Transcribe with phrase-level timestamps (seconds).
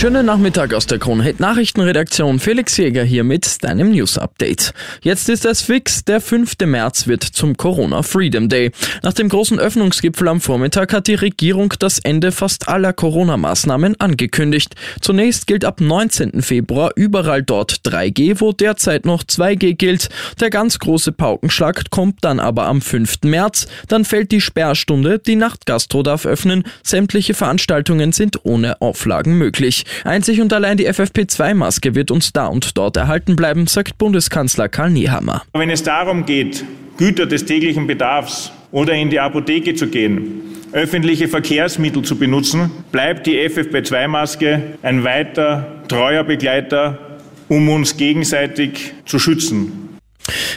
[0.00, 2.38] Schönen Nachmittag aus der Kronhit Nachrichtenredaktion.
[2.38, 4.72] Felix Jäger hier mit deinem News Update.
[5.02, 6.06] Jetzt ist es fix.
[6.06, 6.54] Der 5.
[6.64, 8.70] März wird zum Corona Freedom Day.
[9.02, 14.74] Nach dem großen Öffnungsgipfel am Vormittag hat die Regierung das Ende fast aller Corona-Maßnahmen angekündigt.
[15.02, 16.40] Zunächst gilt ab 19.
[16.40, 20.08] Februar überall dort 3G, wo derzeit noch 2G gilt.
[20.40, 23.18] Der ganz große Paukenschlag kommt dann aber am 5.
[23.24, 23.66] März.
[23.88, 26.64] Dann fällt die Sperrstunde, die Nachtgastro darf öffnen.
[26.82, 29.84] Sämtliche Veranstaltungen sind ohne Auflagen möglich.
[30.04, 34.90] Einzig und allein die FFP2-Maske wird uns da und dort erhalten bleiben, sagt Bundeskanzler Karl
[34.90, 35.42] Niehammer.
[35.52, 36.64] Wenn es darum geht,
[36.96, 43.26] Güter des täglichen Bedarfs oder in die Apotheke zu gehen, öffentliche Verkehrsmittel zu benutzen, bleibt
[43.26, 46.98] die FFP2-Maske ein weiter treuer Begleiter,
[47.48, 49.89] um uns gegenseitig zu schützen.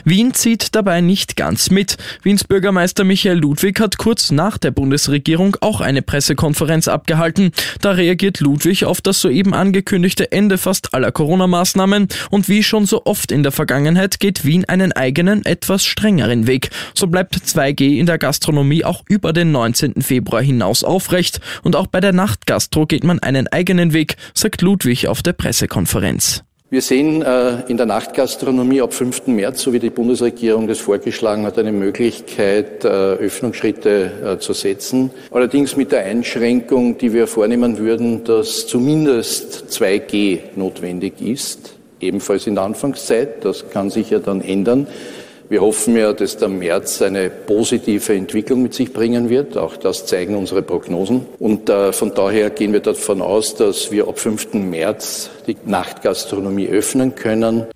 [0.06, 1.98] Wien zieht dabei nicht ganz mit.
[2.24, 7.52] Wiens Bürgermeister Michael Ludwig hat kurz nach der Bundesregierung auch eine Pressekonferenz abgehalten.
[7.82, 13.06] Da reagiert Ludwig auf das soeben angekündigte Ende fast aller Corona-Maßnahmen und wie schon so
[13.06, 16.70] oft in der Vergangenheit geht Wien einen eigenen, etwas strengeren Weg.
[16.94, 20.02] So bleibt 2G in der Gastronomie auch über den 19.
[20.02, 25.08] Februar hinaus aufrecht und auch bei der Nachtgastro geht man einen eigenen Weg, sagt Ludwig
[25.08, 26.44] auf der Pressekonferenz.
[26.74, 29.28] Wir sehen äh, in der Nachtgastronomie ab 5.
[29.28, 35.12] März, so wie die Bundesregierung das vorgeschlagen hat, eine Möglichkeit, äh, Öffnungsschritte äh, zu setzen.
[35.30, 42.56] Allerdings mit der Einschränkung, die wir vornehmen würden, dass zumindest 2G notwendig ist, ebenfalls in
[42.56, 43.46] der Anfangszeit.
[43.46, 44.88] Das kann sich ja dann ändern.
[45.50, 49.58] Wir hoffen ja, dass der März eine positive Entwicklung mit sich bringen wird.
[49.58, 51.26] Auch das zeigen unsere Prognosen.
[51.40, 54.54] Und äh, von daher gehen wir davon aus, dass wir ab 5.
[54.54, 57.68] März die Nachtgastronomie öffnen können.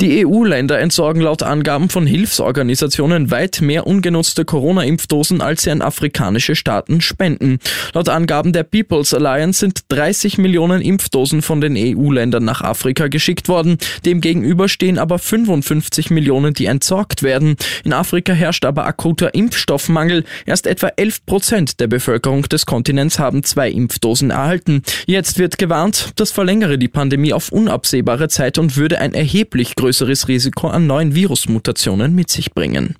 [0.00, 6.54] Die EU-Länder entsorgen laut Angaben von Hilfsorganisationen weit mehr ungenutzte Corona-Impfdosen, als sie an afrikanische
[6.54, 7.60] Staaten spenden.
[7.94, 13.48] Laut Angaben der People's Alliance sind 30 Millionen Impfdosen von den EU-Ländern nach Afrika geschickt
[13.48, 13.78] worden.
[14.04, 17.56] Demgegenüber stehen aber 55 Millionen, die entsorgt werden.
[17.84, 20.24] In Afrika herrscht aber akuter Impfstoffmangel.
[20.46, 24.82] Erst etwa 11 Prozent der Bevölkerung des Kontinents haben zwei Impfdosen erhalten.
[25.06, 30.28] Jetzt wird gewarnt, das verlängere die Pandemie auf unabsehbare Zeit und würde ein erheblich größeres
[30.28, 32.96] Risiko an neuen Virusmutationen mit sich bringen.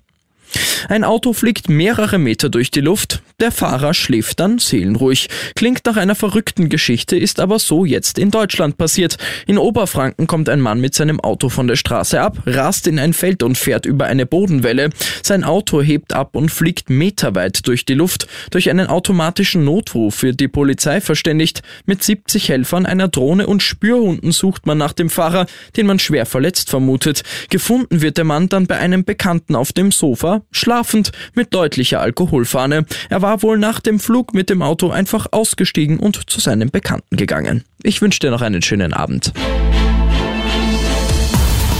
[0.89, 5.29] Ein Auto fliegt mehrere Meter durch die Luft, der Fahrer schläft dann seelenruhig.
[5.55, 9.17] Klingt nach einer verrückten Geschichte, ist aber so jetzt in Deutschland passiert.
[9.45, 13.13] In Oberfranken kommt ein Mann mit seinem Auto von der Straße ab, rast in ein
[13.13, 14.89] Feld und fährt über eine Bodenwelle.
[15.21, 18.27] Sein Auto hebt ab und fliegt meterweit durch die Luft.
[18.49, 21.61] Durch einen automatischen Notruf wird die Polizei verständigt.
[21.85, 26.25] Mit 70 Helfern, einer Drohne und Spürhunden sucht man nach dem Fahrer, den man schwer
[26.25, 27.23] verletzt vermutet.
[27.51, 32.85] Gefunden wird der Mann dann bei einem Bekannten auf dem Sofa, schlafend mit deutlicher Alkoholfahne.
[33.09, 37.17] Er war wohl nach dem Flug mit dem Auto einfach ausgestiegen und zu seinem Bekannten
[37.17, 37.63] gegangen.
[37.83, 39.33] Ich wünsche dir noch einen schönen Abend.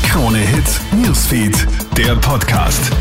[0.03, 2.91] Krone Hits, Newsfeed, der Podcast.